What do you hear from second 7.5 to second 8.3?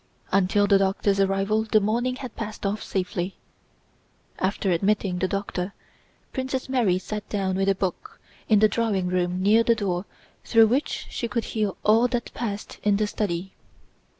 with a book